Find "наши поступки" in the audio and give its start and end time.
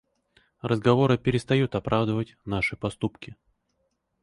2.43-3.35